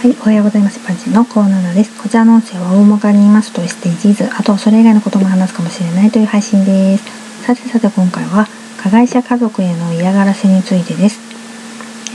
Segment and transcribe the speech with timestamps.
[0.00, 0.80] はい、おはようございます。
[0.80, 2.02] パンチのコーナーです。
[2.02, 7.04] こちらの音声は大まかに言いますと SDGs、あとそれ以外のことも話すかもしれないという配信です。
[7.44, 8.46] さてさて今回は
[8.78, 11.20] 加害者家族への嫌がらせについてです。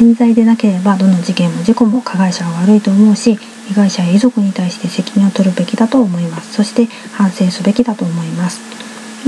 [0.02, 3.36] 冤罪でなければどの事件も事故も加害者は悪いと思うし、
[3.68, 6.54] 被害者や遺族に対して責任を取るべきだと思います。
[6.54, 8.62] そして反省すべきだと思います。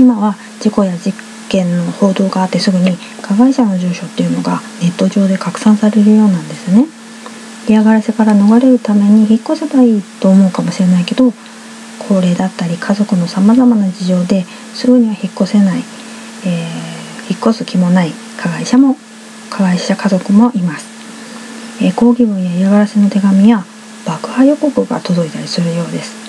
[0.00, 1.12] 今は事故や事
[1.48, 6.97] 件の報道があってすぐに加害者の住所っていうのがネット上で拡散されるようなんですね。
[7.68, 11.32] 嫌がらせから逃れるために引っ越せばいいと思うかもしれないけど
[12.08, 14.44] 高齢だったり家族のさまざまな事情で
[14.74, 15.82] すぐには引っ越せない、
[16.46, 18.96] えー、引っ越す気もない加害者も
[19.50, 23.64] 加害者家族もいます、えー、抗議文や嫌がらせの手紙や
[24.06, 26.28] 爆破予告が届いたりするようです。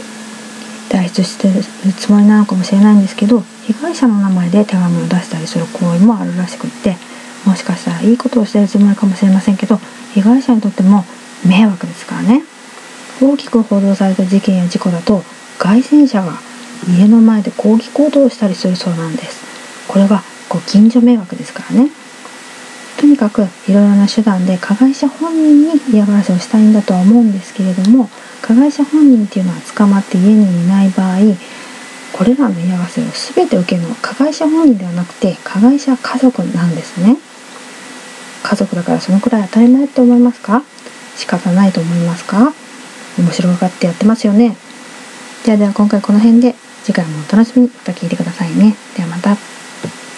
[0.89, 6.97] 脱出してるつもりなのかもしれないんですけど被害者の名前で手紙を出したりする行為もあるらしくって
[7.45, 9.77] もしかしたらいいことをしてるつもりかもしれませんけど
[10.13, 11.05] 被害者にとっても
[11.45, 12.43] 迷惑ですからね。
[13.21, 15.23] 大きく報道された事件や事故だと
[15.59, 16.33] 街宣車が
[16.87, 19.43] 家の前で抗議行動をしたりするそうなんです。
[19.87, 21.89] これはご近所迷惑ですからね。
[22.97, 28.09] とにかくいろいろな手段で加害者本人に嫌がらせをしたいんだとは思うんですけれども
[28.41, 31.19] 加害者本人っていうのは捕まって家にいない場合
[32.11, 37.17] これらの嫌がらせを全て受けるのは加害者本人ではなくて加害者家族なんですね。
[38.43, 40.63] 家族だからそのくらい当たり前って思いますか？
[41.19, 42.53] 仕方ないと思いますか？
[43.17, 44.55] 面白がってやってますよね。
[45.43, 47.67] じゃあでは今回この辺で次回もお楽しみに。
[47.69, 48.75] また聞いてくださいね。
[48.95, 49.58] ではまた。